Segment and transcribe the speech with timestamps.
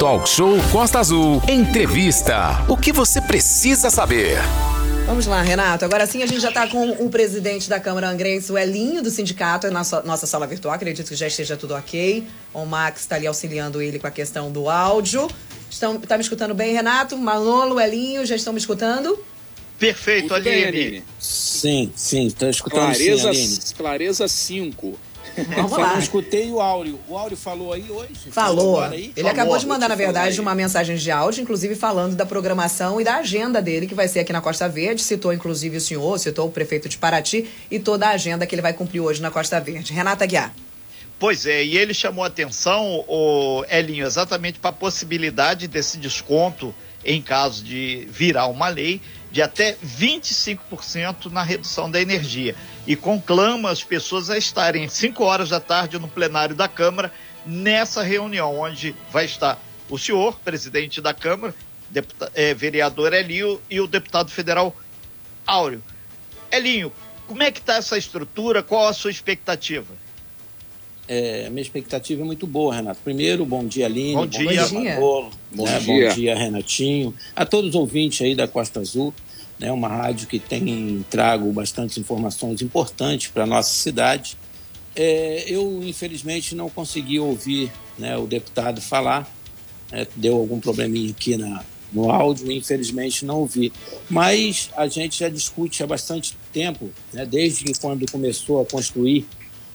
[0.00, 1.42] Talk Show Costa Azul.
[1.46, 2.64] Entrevista.
[2.66, 4.38] O que você precisa saber?
[5.04, 5.84] Vamos lá, Renato.
[5.84, 9.10] Agora sim a gente já está com o presidente da Câmara Angrense, o Elinho do
[9.10, 10.72] sindicato, é nossa, nossa sala virtual.
[10.72, 12.26] Acredito que já esteja tudo ok.
[12.54, 15.28] O Max está ali auxiliando ele com a questão do áudio.
[15.70, 17.14] Estão, tá me escutando bem, Renato?
[17.18, 19.22] Manolo, Elinho, já estão me escutando?
[19.78, 21.04] Perfeito, Aline.
[21.18, 23.58] Sim, sim, estou escutando clareza, sim, Aline.
[23.76, 24.98] Clareza 5.
[25.44, 25.92] Vamos Só lá.
[25.92, 26.98] não escutei o Áureo.
[27.08, 28.30] O Áureo falou aí hoje?
[28.30, 28.76] Falou.
[28.78, 29.12] agora aí?
[29.16, 32.26] Ele acabou de mandar, na Falou, verdade, falou uma mensagem de áudio, inclusive falando da
[32.26, 35.02] programação e da agenda dele, que vai ser aqui na Costa Verde.
[35.02, 38.62] Citou, inclusive, o senhor, citou o prefeito de Paraty e toda a agenda que ele
[38.62, 39.92] vai cumprir hoje na Costa Verde.
[39.92, 40.54] Renata Guiar.
[41.18, 46.74] Pois é, e ele chamou a atenção, o Elinho, exatamente para a possibilidade desse desconto
[47.04, 52.54] em caso de virar uma lei de até 25% na redução da energia.
[52.86, 57.12] E conclama as pessoas a estarem 5 horas da tarde no plenário da Câmara
[57.46, 59.58] nessa reunião, onde vai estar
[59.88, 61.54] o senhor, presidente da Câmara,
[61.88, 64.74] deputa- eh, vereador Elinho e o deputado federal
[65.46, 65.82] Áureo.
[66.50, 66.92] Elinho,
[67.26, 68.62] como é que está essa estrutura?
[68.62, 69.92] Qual a sua expectativa?
[71.12, 73.00] É, a minha expectativa é muito boa, Renato.
[73.02, 74.14] Primeiro, bom dia, Aline.
[74.14, 74.68] Bom dia.
[74.68, 75.80] Manolo, Bom né?
[75.80, 76.08] dia.
[76.08, 77.12] Bom dia, Renatinho.
[77.34, 79.12] A todos os ouvintes aí da Costa Azul,
[79.58, 79.72] né?
[79.72, 84.36] uma rádio que tem trago bastantes informações importantes para a nossa cidade.
[84.94, 89.28] É, eu, infelizmente, não consegui ouvir né, o deputado falar.
[89.90, 90.06] né?
[90.14, 93.72] deu algum probleminha aqui na, no áudio, infelizmente não ouvi.
[94.08, 99.26] Mas a gente já discute há bastante tempo, né, desde que quando começou a construir,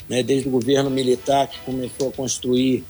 [0.09, 2.83] né, desde o governo militar que começou a construir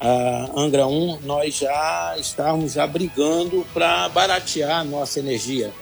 [0.00, 5.72] a Angra 1, nós já estávamos já brigando para baratear a nossa energia.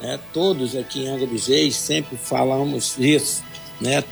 [0.00, 0.18] né?
[0.32, 3.42] Todos aqui em Angra dos Reis sempre falamos isso.
[3.80, 4.04] Né?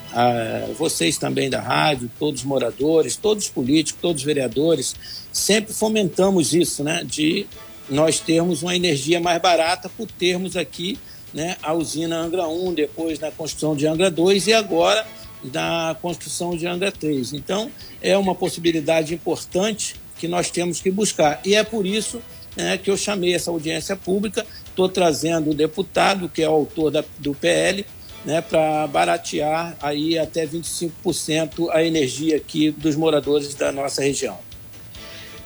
[0.77, 4.97] Vocês também da rádio, todos os moradores, todos os políticos, todos os vereadores,
[5.33, 7.05] sempre fomentamos isso, né?
[7.05, 7.47] de
[7.89, 10.99] nós termos uma energia mais barata por termos aqui
[11.33, 15.07] né, a usina Angra 1, depois na construção de Angra 2 e agora
[15.53, 17.33] na construção de Angra 3.
[17.33, 17.71] Então,
[18.01, 21.41] é uma possibilidade importante que nós temos que buscar.
[21.45, 22.21] E é por isso
[22.57, 26.91] né, que eu chamei essa audiência pública, estou trazendo o deputado, que é o autor
[26.91, 27.85] da, do PL,
[28.25, 34.39] né, para baratear aí até 25% a energia aqui dos moradores da nossa região.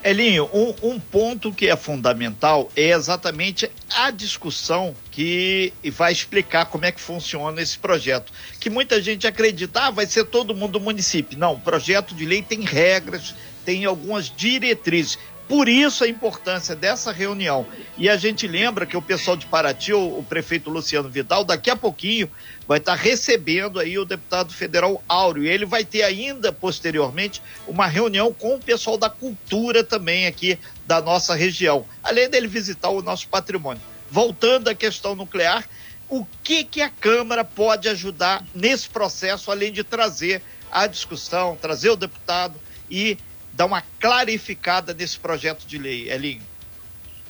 [0.06, 6.84] Elinho, um, um ponto que é fundamental é exatamente a discussão que vai explicar como
[6.84, 8.32] é que funciona esse projeto.
[8.60, 11.36] Que muita gente acredita, ah, vai ser todo mundo do município.
[11.36, 13.34] Não, o projeto de lei tem regras,
[13.64, 15.18] tem algumas diretrizes.
[15.48, 17.66] Por isso a importância dessa reunião.
[17.96, 21.76] E a gente lembra que o pessoal de Paraty, o, prefeito Luciano Vidal, daqui a
[21.76, 22.28] pouquinho
[22.66, 25.44] vai estar recebendo aí o deputado federal Áureo.
[25.44, 30.58] E ele vai ter ainda, posteriormente, uma reunião com o pessoal da cultura também aqui
[30.84, 33.82] da nossa região, além dele visitar o nosso patrimônio.
[34.10, 35.64] Voltando à questão nuclear,
[36.08, 41.90] o que, que a Câmara pode ajudar nesse processo, além de trazer a discussão, trazer
[41.90, 42.54] o deputado
[42.90, 43.16] e
[43.56, 46.42] dar uma clarificada nesse projeto de lei, Elinho?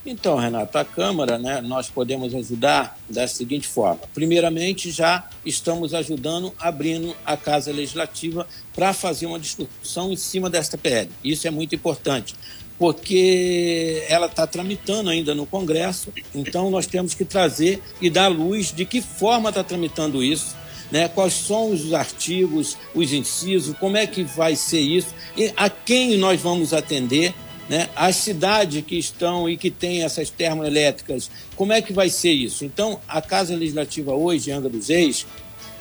[0.05, 4.03] Então, Renato, a Câmara, né, nós podemos ajudar da seguinte forma.
[4.15, 10.79] Primeiramente, já estamos ajudando, abrindo a Casa Legislativa para fazer uma discussão em cima desta
[10.79, 11.11] PL.
[11.25, 12.37] Isso é muito importante,
[12.79, 18.73] porque ela está tramitando ainda no Congresso, então nós temos que trazer e dar luz
[18.73, 20.55] de que forma está tramitando isso,
[20.91, 21.09] né?
[21.09, 26.17] quais são os artigos, os incisos, como é que vai ser isso, e a quem
[26.17, 27.35] nós vamos atender,
[27.69, 27.89] né?
[27.97, 32.65] as cidades que estão e que têm essas termoelétricas, como é que vai ser isso?
[32.65, 35.27] Então, a Casa Legislativa hoje, em Angra dos Reis,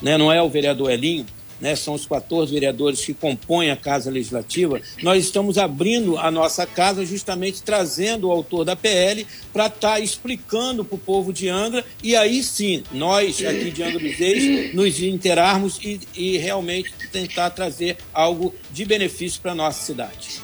[0.01, 0.17] né?
[0.17, 1.25] não é o vereador Elinho,
[1.59, 1.75] né?
[1.75, 7.05] são os 14 vereadores que compõem a Casa Legislativa, nós estamos abrindo a nossa casa
[7.05, 12.15] justamente trazendo o autor da PL para estar explicando para o povo de Angra e
[12.15, 17.97] aí sim, nós aqui de Angra dos Reis, nos interarmos e, e realmente tentar trazer
[18.13, 20.41] algo de benefício para a nossa cidade.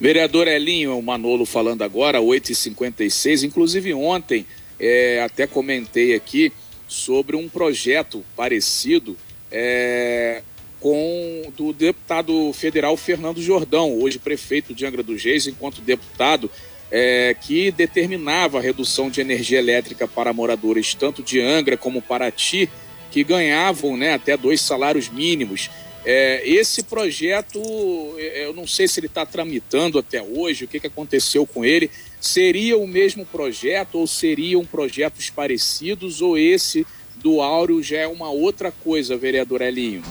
[0.00, 3.44] Vereador Elinho, o Manolo falando agora, 8h56.
[3.44, 4.44] Inclusive, ontem
[4.78, 6.52] é, até comentei aqui
[6.88, 9.16] sobre um projeto parecido
[9.52, 10.42] é,
[10.80, 16.50] com do deputado federal Fernando Jordão, hoje prefeito de Angra dos Reis, enquanto deputado,
[16.90, 22.68] é, que determinava a redução de energia elétrica para moradores tanto de Angra como Paraty,
[23.10, 25.70] que ganhavam né, até dois salários mínimos.
[26.04, 27.60] É, esse projeto,
[28.18, 31.64] é, eu não sei se ele está tramitando até hoje, o que, que aconteceu com
[31.64, 31.90] ele.
[32.20, 36.84] Seria o mesmo projeto ou seriam projetos parecidos ou esse
[37.22, 40.02] do Áureo já é uma outra coisa, vereador Elinho?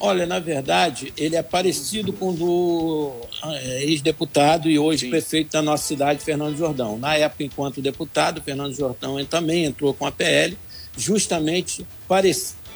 [0.00, 3.12] Olha, na verdade, ele é parecido com o do
[3.52, 5.10] é, ex-deputado e hoje Sim.
[5.10, 6.96] prefeito da nossa cidade, Fernando Jordão.
[6.96, 10.56] Na época, enquanto deputado, Fernando Jordão também entrou com a PL,
[10.96, 11.84] justamente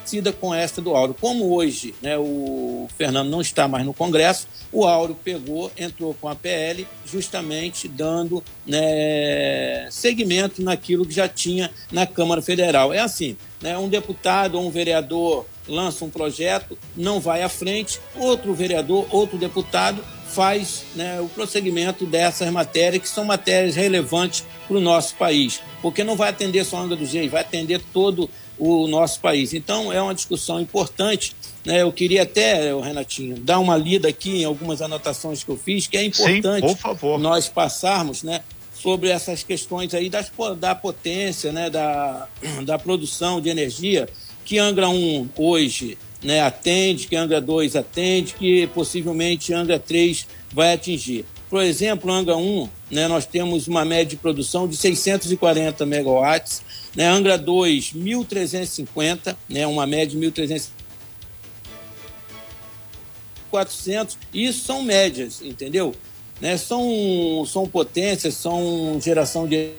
[0.02, 1.16] parecida com esta do Áureo.
[1.18, 6.28] Como hoje né, o Fernando não está mais no Congresso, o Áureo pegou, entrou com
[6.28, 12.92] a PL, justamente dando né, segmento naquilo que já tinha na Câmara Federal.
[12.92, 18.00] É assim, né, um deputado ou um vereador lança um projeto, não vai à frente,
[18.16, 20.02] outro vereador, outro deputado
[20.32, 26.02] faz né, o prosseguimento dessas matérias, que são matérias relevantes para o nosso país, porque
[26.02, 28.28] não vai atender só a Angra dos Reis, vai atender todo
[28.64, 29.52] o nosso país.
[29.52, 31.34] Então, é uma discussão importante.
[31.64, 31.82] Né?
[31.82, 35.96] Eu queria até, Renatinho, dar uma lida aqui em algumas anotações que eu fiz, que
[35.96, 38.40] é importante Sim, nós passarmos né,
[38.72, 42.28] sobre essas questões aí das, da potência, né, da,
[42.64, 44.08] da produção de energia
[44.44, 50.74] que Angra 1 hoje né, atende, que Angra 2 atende, que possivelmente Angra 3 vai
[50.74, 51.24] atingir.
[51.52, 56.62] Por exemplo, Angra 1, né, nós temos uma média de produção de 640 megawatts,
[56.96, 60.70] né, Angra 2, 1.350, né, uma média de 1.350.
[63.50, 65.94] 400, isso são médias, entendeu?
[66.40, 69.72] Né, são, são potências, são geração de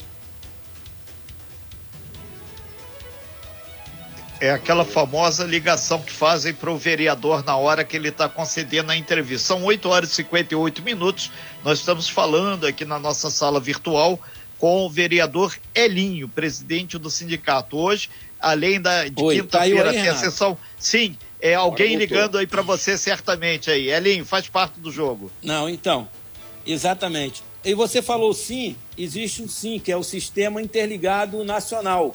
[4.44, 8.92] É aquela famosa ligação que fazem para o vereador na hora que ele está concedendo
[8.92, 9.48] a entrevista.
[9.48, 11.32] São 8 horas e 58 minutos.
[11.64, 14.20] Nós estamos falando aqui na nossa sala virtual
[14.60, 17.78] com o vereador Elinho, presidente do sindicato.
[17.78, 20.58] Hoje, além da de quinta-feira, tem a sessão.
[20.78, 23.90] Sim, é alguém ligando aí para você certamente aí.
[23.90, 25.32] Elinho, faz parte do jogo.
[25.42, 26.06] Não, então,
[26.68, 27.42] exatamente.
[27.64, 32.14] E você falou sim, existe um sim, que é o Sistema Interligado Nacional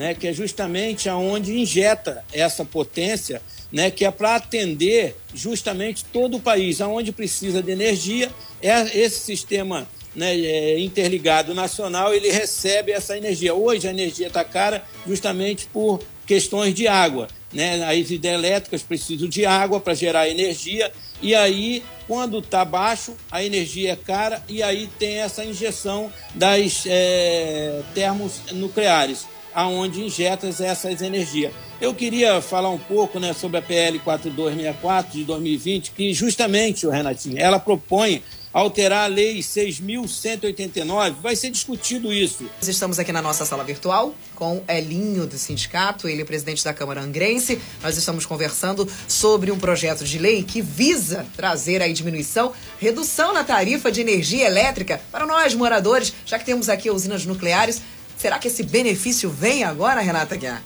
[0.00, 6.38] né, que é justamente aonde injeta essa potência, né, que é para atender justamente todo
[6.38, 8.30] o país, aonde precisa de energia,
[8.62, 9.86] é esse sistema
[10.16, 13.52] né, é, interligado nacional ele recebe essa energia.
[13.52, 17.28] Hoje a energia está cara justamente por questões de água.
[17.52, 17.84] Né?
[17.84, 23.92] As hidrelétricas precisam de água para gerar energia, e aí, quando está baixo, a energia
[23.92, 31.52] é cara, e aí tem essa injeção das é, termos nucleares aonde injetas essas energias.
[31.80, 36.90] Eu queria falar um pouco né, sobre a PL 4264 de 2020, que justamente, o
[36.90, 42.44] Renatinho, ela propõe alterar a lei 6.189, vai ser discutido isso.
[42.58, 46.74] Nós estamos aqui na nossa sala virtual com Elinho do sindicato, ele é presidente da
[46.74, 47.60] Câmara Angrense.
[47.82, 53.44] Nós estamos conversando sobre um projeto de lei que visa trazer aí diminuição, redução na
[53.44, 57.82] tarifa de energia elétrica para nós moradores, já que temos aqui usinas nucleares.
[58.20, 60.62] Será que esse benefício vem agora, Renata Guiar?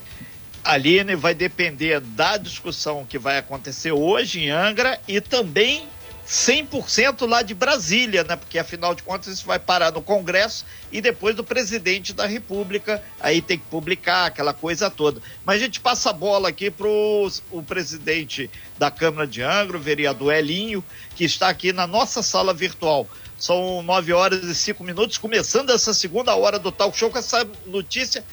[0.65, 5.87] Aline, vai depender da discussão que vai acontecer hoje em Angra e também
[6.27, 8.35] 100% lá de Brasília, né?
[8.35, 13.01] Porque afinal de contas isso vai parar no Congresso e depois do presidente da República,
[13.21, 15.23] aí tem que publicar aquela coisa toda.
[15.45, 19.81] Mas a gente passa a bola aqui para o presidente da Câmara de Angra, o
[19.81, 20.85] vereador Elinho,
[21.15, 23.09] que está aqui na nossa sala virtual.
[23.45, 27.47] São nove horas e cinco minutos, começando essa segunda hora do Talk Show com essa
[27.67, 28.25] notícia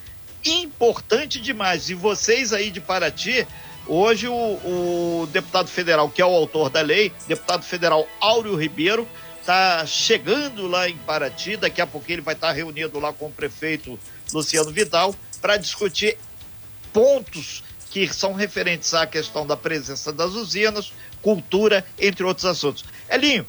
[0.46, 1.90] importante demais.
[1.90, 3.46] E vocês aí de Paraty,
[3.86, 9.06] hoje o, o deputado federal, que é o autor da lei, deputado federal Áureo Ribeiro,
[9.42, 11.58] está chegando lá em Paraty.
[11.58, 14.00] Daqui a pouco ele vai estar reunido lá com o prefeito
[14.32, 16.18] Luciano Vidal para discutir
[16.94, 22.86] pontos que são referentes à questão da presença das usinas, cultura, entre outros assuntos.
[23.10, 23.46] Elinho,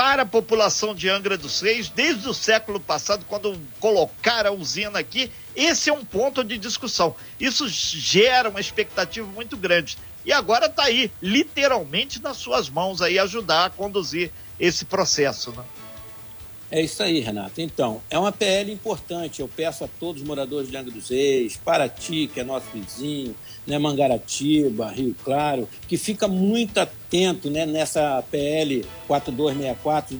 [0.00, 4.98] para a população de Angra dos Reis desde o século passado, quando colocaram a usina
[4.98, 5.30] aqui.
[5.54, 7.14] Esse é um ponto de discussão.
[7.38, 9.98] Isso gera uma expectativa muito grande.
[10.24, 15.52] E agora está aí, literalmente nas suas mãos aí, ajudar a conduzir esse processo.
[15.52, 15.62] Né?
[16.72, 17.60] É isso aí, Renato.
[17.60, 19.40] Então, é uma PL importante.
[19.40, 23.34] Eu peço a todos os moradores de Angra dos Reis, Paraty, que é nosso vizinho,
[23.66, 30.16] né, Mangaratiba, Rio Claro, que fica muito atento né, nessa PL 4264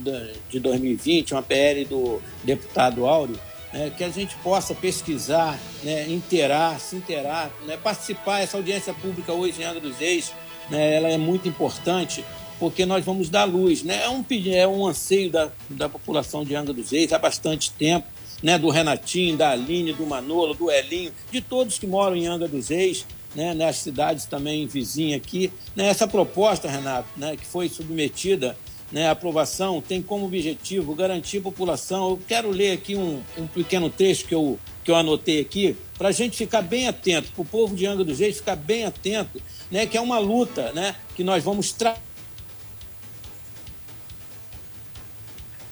[0.49, 3.39] de 2020, uma PL do deputado Áureo,
[3.73, 8.41] né, que a gente possa pesquisar, né, interar, se interar, né, participar.
[8.41, 10.33] Essa audiência pública hoje em Angra dos Reis,
[10.69, 12.25] né, ela é muito importante
[12.61, 13.83] porque nós vamos dar luz.
[13.83, 14.05] Né?
[14.05, 18.07] É, um, é um anseio da, da população de Angra dos Reis há bastante tempo,
[18.43, 18.59] né?
[18.59, 22.69] do Renatinho, da Aline, do Manolo, do Elinho, de todos que moram em Angra dos
[22.69, 23.55] Reis, né?
[23.55, 25.51] nas cidades também vizinhas aqui.
[25.75, 25.89] Né?
[25.89, 27.35] Essa proposta, Renato, né?
[27.35, 28.57] que foi submetida
[28.93, 32.11] né, aprovação tem como objetivo garantir a população.
[32.11, 36.09] Eu quero ler aqui um, um pequeno texto que eu, que eu anotei aqui, para
[36.09, 39.41] a gente ficar bem atento, para o povo de Angra dos Reis ficar bem atento,
[39.71, 42.10] né, que é uma luta né, que nós vamos trazer.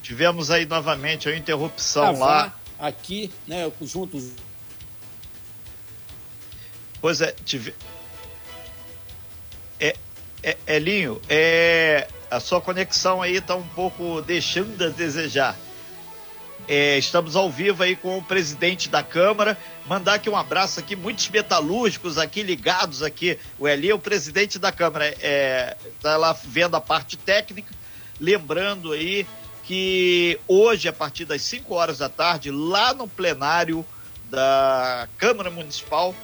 [0.08, 2.50] Tivemos aí novamente a interrupção lá.
[2.78, 4.30] Aqui, né, juntos.
[6.98, 7.74] Pois é, tive...
[9.78, 9.94] é,
[10.42, 15.54] é, Elinho, é, a sua conexão aí está um pouco deixando a desejar.
[16.66, 19.58] É, estamos ao vivo aí com o presidente da Câmara.
[19.86, 23.38] Mandar aqui um abraço aqui, muitos metalúrgicos aqui ligados aqui.
[23.58, 27.74] O Eli é o presidente da Câmara, está é, tá lá vendo a parte técnica.
[28.18, 29.26] Lembrando aí
[29.68, 33.84] que hoje, a partir das 5 horas da tarde, lá no plenário
[34.30, 36.14] da Câmara Municipal,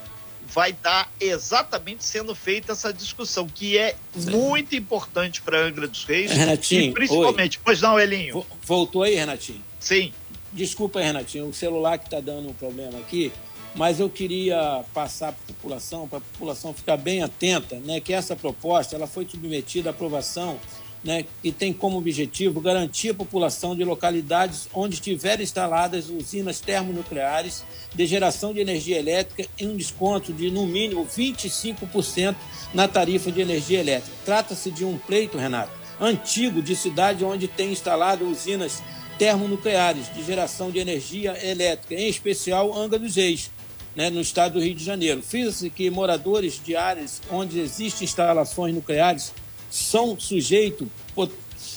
[0.46, 4.30] vai estar exatamente sendo feita essa discussão, que é Sim.
[4.30, 6.30] muito importante para Angra dos Reis.
[6.30, 7.58] Renatinho, e principalmente.
[7.58, 7.62] Oi.
[7.66, 8.46] Pois não, Elinho?
[8.62, 9.62] Voltou aí, Renatinho?
[9.78, 10.10] Sim.
[10.50, 13.30] Desculpa Renatinho, o celular que está dando um problema aqui,
[13.74, 18.14] mas eu queria passar para a população, para a população ficar bem atenta, né, que
[18.14, 20.58] essa proposta ela foi submetida à aprovação
[21.04, 27.62] né, e tem como objetivo garantir a população de localidades onde estiverem instaladas usinas termonucleares
[27.94, 32.34] de geração de energia elétrica em um desconto de, no mínimo, 25%
[32.72, 34.16] na tarifa de energia elétrica.
[34.24, 35.70] Trata-se de um pleito, Renato,
[36.00, 38.82] antigo de cidade onde tem instalado usinas
[39.18, 43.50] termonucleares de geração de energia elétrica, em especial Anga dos Reis,
[43.94, 45.22] né, no estado do Rio de Janeiro.
[45.22, 49.32] Fiz que moradores de áreas onde existem instalações nucleares
[49.74, 50.86] são sujeitos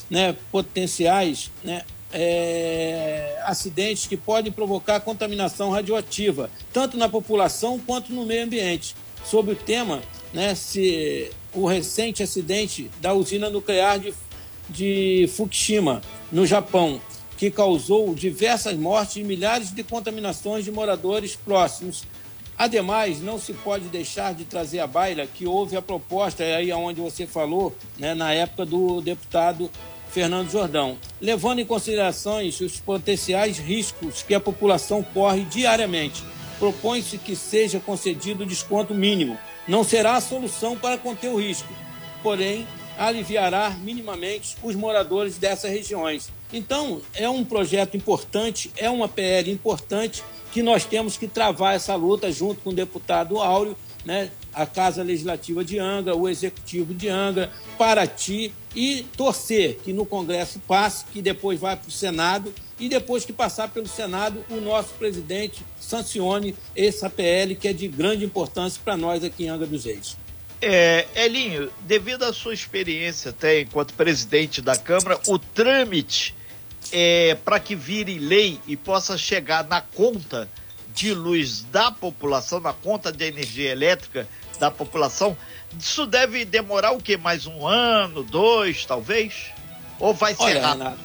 [0.08, 8.24] né, potenciais né, é, acidentes que podem provocar contaminação radioativa, tanto na população quanto no
[8.24, 8.96] meio ambiente.
[9.26, 14.14] Sobre o tema, né, se o recente acidente da usina nuclear de,
[14.70, 17.02] de Fukushima, no Japão,
[17.36, 22.04] que causou diversas mortes e milhares de contaminações de moradores próximos
[22.58, 26.74] Ademais, não se pode deixar de trazer à baila que houve a proposta, é aí
[26.74, 29.70] onde você falou, né, na época do deputado
[30.10, 36.24] Fernando Jordão, levando em considerações os potenciais riscos que a população corre diariamente.
[36.58, 39.38] Propõe-se que seja concedido desconto mínimo.
[39.68, 41.72] Não será a solução para conter o risco,
[42.24, 42.66] porém
[42.98, 46.32] aliviará minimamente os moradores dessas regiões.
[46.52, 51.96] Então, é um projeto importante, é uma PL importante que nós temos que travar essa
[51.96, 53.76] luta junto com o deputado Áureo,
[54.06, 60.06] né, a Casa Legislativa de Angra, o Executivo de Angra, Paraty e torcer que no
[60.06, 64.56] Congresso passe, que depois vai para o Senado e depois que passar pelo Senado, o
[64.62, 69.68] nosso presidente sancione essa PL que é de grande importância para nós aqui em Angra
[69.68, 70.16] dos Reis.
[70.62, 76.36] É, Elinho, devido à sua experiência até enquanto presidente da Câmara, o trâmite
[76.92, 80.50] é, para que vire lei e possa chegar na conta
[80.94, 84.28] de luz da população, na conta de energia elétrica
[84.60, 85.38] da população,
[85.80, 87.18] isso deve demorar o quê?
[87.18, 89.52] Mais um ano, dois, talvez?
[90.00, 90.84] Ou vai ser olha, rápido?
[90.84, 91.00] Renato,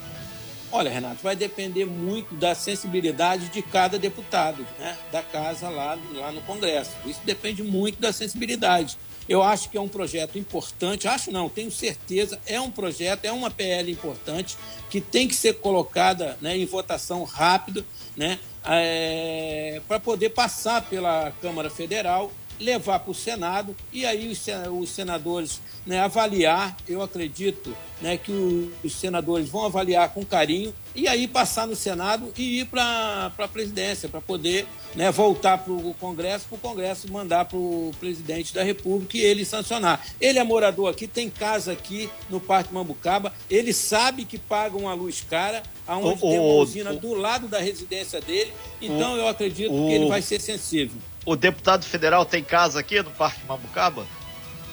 [0.71, 4.97] olha, Renato, vai depender muito da sensibilidade de cada deputado, né?
[5.11, 6.93] Da casa lá, lá no Congresso.
[7.05, 8.97] Isso depende muito da sensibilidade.
[9.29, 13.33] Eu acho que é um projeto importante, acho não, tenho certeza, é um projeto, é
[13.33, 14.57] uma PL importante
[14.91, 17.85] que tem que ser colocada né, em votação rápido,
[18.17, 22.31] né, é, para poder passar pela Câmara Federal
[22.63, 24.29] levar para o Senado e aí
[24.71, 31.09] os, senadores né, avaliar, eu acredito né, que os senadores vão avaliar com carinho e
[31.09, 35.95] aí passar no Senado e ir para a presidência, para poder né, voltar para o
[35.95, 40.05] Congresso, para o Congresso mandar para o presidente da República e ele sancionar.
[40.21, 44.95] Ele é morador aqui, tem casa aqui no Parque Mambucaba, ele sabe que paga uma
[44.95, 49.93] luz cara, aonde tem uma usina do lado da residência dele, então eu acredito que
[49.93, 54.07] ele vai ser sensível o deputado federal tem casa aqui no Parque Mambucaba?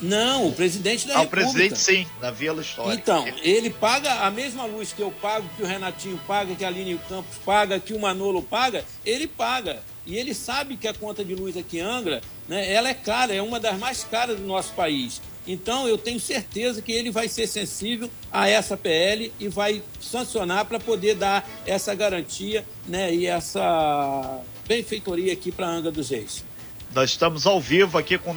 [0.02, 1.50] Não, o presidente da ah, República.
[1.50, 2.96] o presidente sim, na Vila Histórica.
[2.96, 6.70] Então, ele paga a mesma luz que eu pago, que o Renatinho paga, que a
[6.70, 9.84] Aline Campos paga, que o Manolo paga, ele paga.
[10.06, 13.34] E ele sabe que a conta de luz aqui em Angra, né, ela é cara,
[13.34, 15.22] é uma das mais caras do nosso país.
[15.46, 20.66] Então, eu tenho certeza que ele vai ser sensível a essa PL e vai sancionar
[20.66, 26.46] para poder dar essa garantia né, e essa benfeitoria aqui para Angra dos Reis.
[26.94, 28.36] Nós estamos ao vivo aqui com,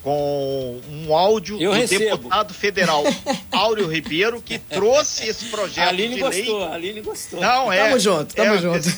[0.00, 2.04] com um áudio Eu do recebo.
[2.04, 3.02] deputado federal
[3.50, 6.68] Áureo Ribeiro, que trouxe esse projeto a Aline de gostou, lei.
[6.68, 7.40] A Aline gostou.
[7.40, 8.88] Não, é, tamo junto, tamo é, junto.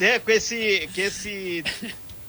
[0.00, 1.62] É, com esse, que esse,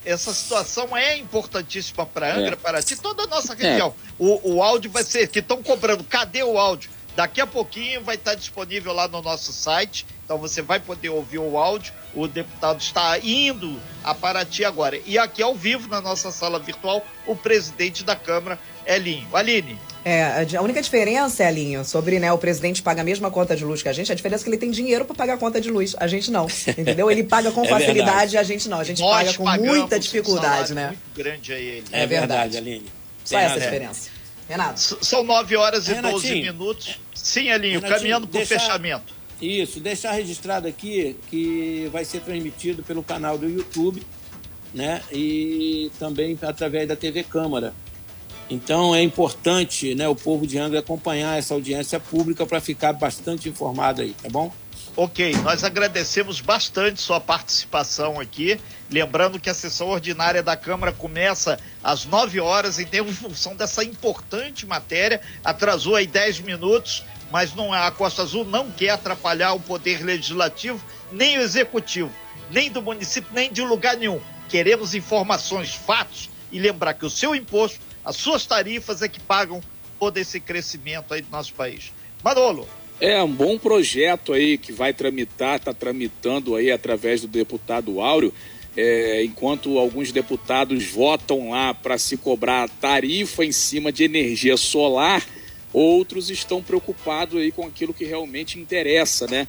[0.03, 2.55] essa situação é importantíssima para Angra, é.
[2.57, 3.87] para ti, toda a nossa região.
[3.87, 4.13] É.
[4.19, 6.03] O, o áudio vai ser que estão cobrando.
[6.03, 6.89] Cadê o áudio?
[7.15, 11.37] Daqui a pouquinho vai estar disponível lá no nosso site, então você vai poder ouvir
[11.37, 11.93] o áudio.
[12.13, 14.99] O deputado está indo a Paraty agora.
[15.05, 19.27] E aqui ao vivo, na nossa sala virtual, o presidente da Câmara, Elinho.
[19.33, 19.77] Aline.
[20.03, 23.81] É, a única diferença, Elinho, sobre né, o presidente paga a mesma conta de luz
[23.81, 25.69] que a gente, a diferença é que ele tem dinheiro para pagar a conta de
[25.71, 25.95] luz.
[25.99, 26.45] A gente não.
[26.77, 27.09] Entendeu?
[27.09, 28.37] Ele paga com É facilidade verdade.
[28.37, 28.79] a gente não.
[28.79, 30.87] A gente Nós paga com muita um dificuldade, salário né?
[30.89, 31.83] Muito grande a ele.
[31.91, 32.57] É, É verdade, verdade.
[32.57, 32.85] Aline.
[33.23, 34.09] Só Tem essa diferença.
[34.47, 34.73] Renato.
[34.79, 36.53] S- São 9 horas e 12 Renatinho.
[36.53, 36.99] minutos.
[37.15, 39.13] Sim, Elinho, Renatinho, caminhando para o fechamento.
[39.41, 44.01] Isso, deixar registrado aqui que vai ser transmitido pelo canal do YouTube,
[44.73, 45.01] né?
[45.11, 47.73] E também através da TV Câmara.
[48.49, 53.49] Então é importante, né, o povo de Angra acompanhar essa audiência pública para ficar bastante
[53.49, 54.53] informado aí, tá bom?
[54.97, 58.57] Ok, nós agradecemos bastante sua participação aqui.
[58.89, 63.55] Lembrando que a sessão ordinária da Câmara começa às 9 horas e tem em função
[63.55, 67.03] dessa importante matéria, atrasou aí 10 minutos,
[67.35, 72.09] mas não a Costa Azul não quer atrapalhar o poder legislativo, nem o executivo,
[72.49, 74.21] nem do município, nem de lugar nenhum.
[74.47, 79.61] Queremos informações, fatos e lembrar que o seu imposto, as suas tarifas é que pagam
[79.99, 81.91] todo esse crescimento aí do nosso país.
[82.23, 82.65] Manolo,
[83.01, 88.33] É um bom projeto aí que vai tramitar, está tramitando aí através do deputado Áureo,
[88.77, 95.21] é, enquanto alguns deputados votam lá para se cobrar tarifa em cima de energia solar,
[95.75, 99.47] outros estão preocupados aí com aquilo que realmente interessa, né?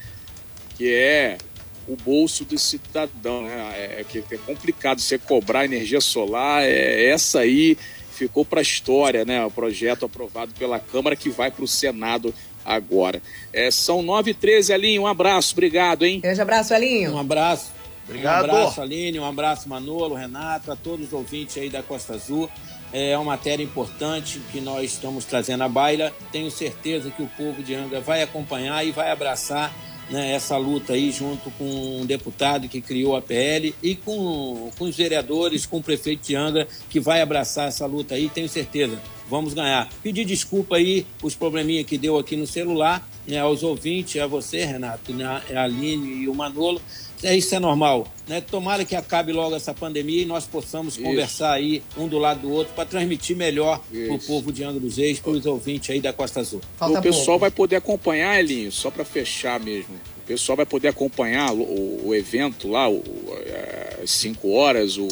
[0.76, 1.38] Que é
[1.86, 3.74] o bolso do cidadão, né?
[3.98, 7.78] É, que é complicado você cobrar energia solar, é essa aí
[8.10, 9.44] ficou para a história, né?
[9.44, 13.22] O projeto aprovado pela Câmara que vai para o Senado agora.
[13.52, 16.20] É, são 9 e 13 Alinho, um abraço, obrigado, hein?
[16.20, 17.12] Grande abraço, Elinho.
[17.12, 17.76] Um abraço.
[18.08, 18.46] Obrigado.
[18.46, 22.48] Um abraço, Aline, um abraço, Manolo, Renato, a todos os ouvintes aí da Costa Azul.
[22.92, 26.12] É uma matéria importante que nós estamos trazendo à baila.
[26.32, 29.74] Tenho certeza que o povo de Angra vai acompanhar e vai abraçar
[30.10, 34.84] né, essa luta aí junto com um deputado que criou a PL e com, com
[34.84, 39.00] os vereadores, com o prefeito de Angra, que vai abraçar essa luta aí, tenho certeza.
[39.28, 39.88] Vamos ganhar.
[40.02, 44.64] Pedir desculpa aí os probleminha que deu aqui no celular, né, aos ouvintes, a você,
[44.64, 46.80] Renato, né, a Aline e o Manolo.
[47.26, 48.06] É, isso é normal.
[48.28, 48.40] Né?
[48.40, 51.02] Tomara que acabe logo essa pandemia e nós possamos Isso.
[51.02, 54.78] conversar aí um do lado do outro para transmitir melhor para o povo de Angra
[54.80, 56.60] dos Reis, para os ouvintes aí da Costa Azul.
[56.78, 57.40] Falta o pessoal pouco.
[57.40, 59.94] vai poder acompanhar, Elinho, só para fechar mesmo.
[60.18, 63.02] O pessoal vai poder acompanhar o, o- evento lá, o,
[63.46, 65.08] é, às 5 horas, o,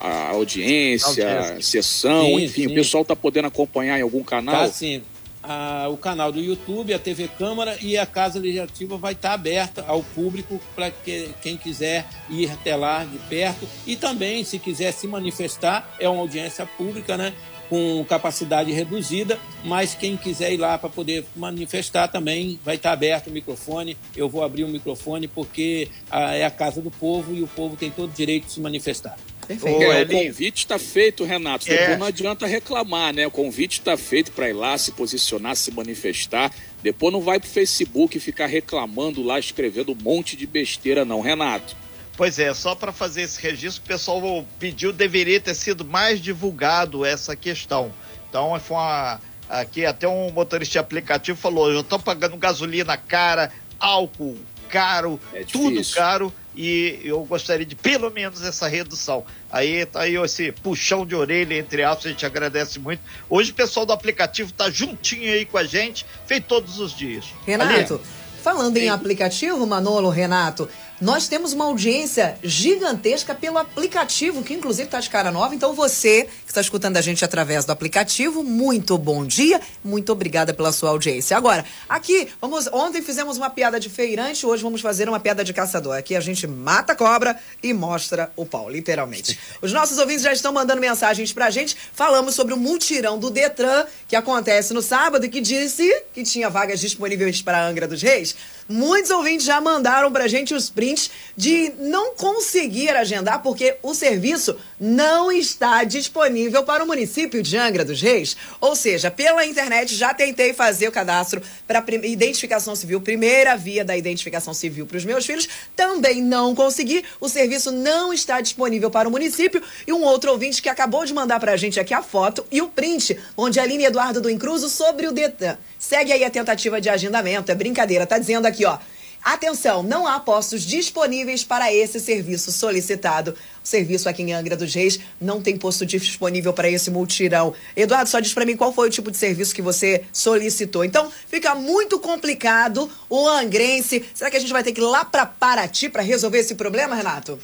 [0.00, 2.72] a audiência, a sessão, Sim, enfim, sim.
[2.72, 4.54] o pessoal tá podendo acompanhar em algum canal.
[4.66, 5.02] Tá sim.
[5.42, 9.84] A- o canal do YouTube, a TV Câmara e a Casa Legislativa vai estar aberta
[9.88, 14.92] ao público para que quem quiser ir até lá de perto e também se quiser
[14.92, 17.32] se manifestar é uma audiência pública, né?
[17.68, 23.28] Com capacidade reduzida, mas quem quiser ir lá para poder manifestar também vai estar aberto
[23.28, 23.96] o microfone.
[24.14, 27.74] Eu vou abrir o microfone porque ah, é a casa do povo e o povo
[27.74, 29.16] tem todo o direito de se manifestar.
[29.46, 29.82] Perfeito.
[29.82, 30.26] É, o Elinho.
[30.26, 31.70] convite está feito, Renato.
[31.70, 31.76] É.
[31.76, 33.26] Depois não adianta reclamar, né?
[33.26, 36.52] O convite está feito para ir lá se posicionar, se manifestar.
[36.82, 41.76] Depois não vai pro Facebook ficar reclamando lá, escrevendo um monte de besteira, não, Renato.
[42.16, 47.04] Pois é, só para fazer esse registro, o pessoal pediu, deveria ter sido mais divulgado
[47.04, 47.92] essa questão.
[48.28, 53.52] Então, foi uma, aqui até um motorista de aplicativo falou, eu estou pagando gasolina cara,
[53.78, 54.36] álcool
[54.68, 59.24] caro, É tudo caro, e eu gostaria de pelo menos essa redução.
[59.50, 63.00] Aí tá aí esse puxão de orelha, entre aspas, a gente agradece muito.
[63.28, 67.26] Hoje o pessoal do aplicativo tá juntinho aí com a gente, feito todos os dias.
[67.46, 68.00] Renato,
[68.42, 68.88] falando em Sim.
[68.88, 70.68] aplicativo, Manolo, Renato,
[71.02, 75.52] nós temos uma audiência gigantesca pelo aplicativo, que inclusive está de cara nova.
[75.52, 80.54] Então você que está escutando a gente através do aplicativo, muito bom dia, muito obrigada
[80.54, 81.36] pela sua audiência.
[81.36, 82.68] Agora, aqui, vamos.
[82.72, 85.96] Ontem fizemos uma piada de feirante, hoje vamos fazer uma piada de caçador.
[85.96, 89.36] Aqui a gente mata a cobra e mostra o pau, literalmente.
[89.60, 91.76] Os nossos ouvintes já estão mandando mensagens pra gente.
[91.92, 96.48] Falamos sobre o multirão do Detran, que acontece no sábado e que disse que tinha
[96.48, 98.36] vagas disponíveis para Angra dos Reis.
[98.72, 104.56] Muitos ouvintes já mandaram pra gente os prints de não conseguir agendar porque o serviço
[104.80, 108.34] não está disponível para o município de Angra dos Reis.
[108.62, 113.94] Ou seja, pela internet já tentei fazer o cadastro para identificação civil, primeira via da
[113.94, 117.04] identificação civil para os meus filhos, também não consegui.
[117.20, 121.12] O serviço não está disponível para o município e um outro ouvinte que acabou de
[121.12, 124.70] mandar pra gente aqui a foto e o print, onde a Aline Eduardo do Incruso
[124.70, 125.58] sobre o Detan.
[125.78, 128.78] Segue aí a tentativa de agendamento, é brincadeira, tá dizendo aqui, ó.
[129.24, 133.36] Atenção, não há postos disponíveis para esse serviço solicitado.
[133.64, 137.54] o serviço aqui em Angra dos Reis não tem posto disponível para esse multirão.
[137.76, 140.84] Eduardo, só diz para mim qual foi o tipo de serviço que você solicitou.
[140.84, 144.04] Então, fica muito complicado o angrense.
[144.12, 146.96] Será que a gente vai ter que ir lá para Paraty para resolver esse problema,
[146.96, 147.38] Renato?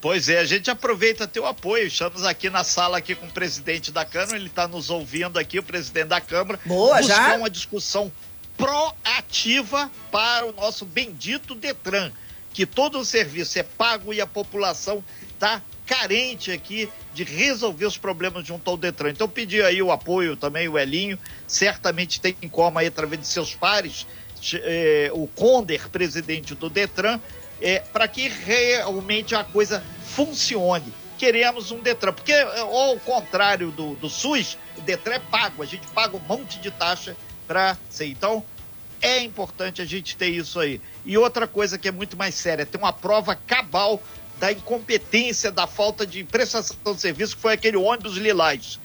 [0.00, 1.88] Pois é, a gente aproveita teu apoio.
[1.88, 5.58] Estamos aqui na sala aqui com o presidente da Câmara, ele está nos ouvindo aqui,
[5.58, 6.58] o presidente da Câmara.
[6.64, 7.36] Boa, buscar já.
[7.36, 8.10] uma discussão
[8.58, 12.10] proativa para o nosso bendito Detran,
[12.52, 17.96] que todo o serviço é pago e a população está carente aqui de resolver os
[17.96, 19.10] problemas junto ao Detran.
[19.10, 23.54] Então pedir aí o apoio também, o Elinho, certamente tem como aí através de seus
[23.54, 24.06] pares,
[24.52, 27.18] eh, o Conder, presidente do Detran,
[27.60, 30.92] é, para que realmente a coisa funcione.
[31.16, 35.86] Queremos um Detran, porque ao contrário do, do SUS, o Detran é pago, a gente
[35.88, 37.16] paga um monte de taxa
[37.90, 38.06] ser.
[38.06, 38.44] Então,
[39.00, 40.80] é importante a gente ter isso aí.
[41.04, 44.02] E outra coisa que é muito mais séria, tem uma prova cabal
[44.38, 48.78] da incompetência, da falta de prestação de serviço, que foi aquele ônibus lilás.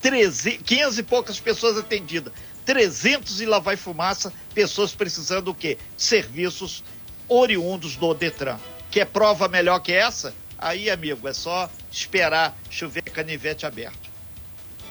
[0.00, 2.32] 13, 500 e poucas pessoas atendidas.
[2.64, 5.78] 300 e lá vai fumaça, pessoas precisando do quê?
[5.96, 6.84] Serviços
[7.26, 8.58] oriundos do Detran.
[8.90, 10.34] Quer prova melhor que essa?
[10.58, 14.07] Aí, amigo, é só esperar chover canivete aberto.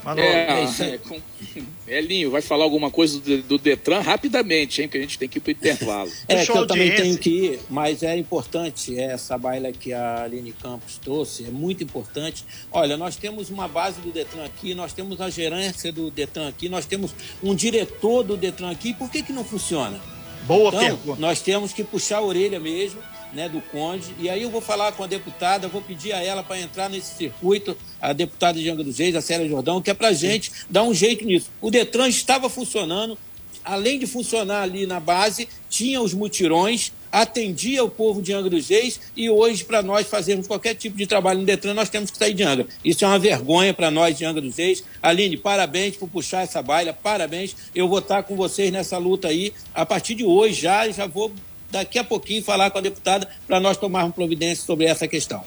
[0.08, 1.20] Manolo, é, é, com...
[1.86, 4.88] Elinho, vai falar alguma coisa do, do, Detran rapidamente, hein?
[4.88, 6.12] Que a gente tem que ir para o intervalo.
[6.30, 10.54] é, que eu também tenho que ir, mas é importante essa baila que a Aline
[10.54, 12.46] Campos trouxe, é muito importante.
[12.72, 16.70] Olha, nós temos uma base do Detran aqui, nós temos a gerência do Detran aqui,
[16.70, 20.00] nós temos um diretor do Detran aqui, por que, que não funciona?
[20.44, 21.20] Boa então, pergunta.
[21.20, 23.02] Nós temos que puxar a orelha mesmo.
[23.34, 26.42] Né, do Conde, e aí eu vou falar com a deputada, vou pedir a ela
[26.42, 29.94] para entrar nesse circuito, a deputada de Angra dos Reis, a Célia Jordão, que é
[29.94, 31.50] para gente dar um jeito nisso.
[31.60, 33.18] O Detran estava funcionando,
[33.66, 38.70] além de funcionar ali na base, tinha os mutirões, atendia o povo de Angra dos
[38.70, 42.18] Reis e hoje, para nós fazermos qualquer tipo de trabalho no Detran, nós temos que
[42.18, 42.68] sair de Angra.
[42.84, 44.84] Isso é uma vergonha para nós de Angra dos Reis.
[45.02, 47.56] Aline, parabéns por puxar essa baila, parabéns.
[47.76, 51.32] Eu vou estar com vocês nessa luta aí a partir de hoje já, já vou
[51.70, 55.44] daqui a pouquinho falar com a deputada para nós tomarmos providência sobre essa questão.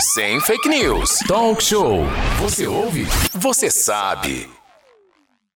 [0.00, 1.18] Sem fake news.
[1.28, 2.00] Talk show.
[2.40, 3.06] Você ouve?
[3.32, 4.48] Você sabe.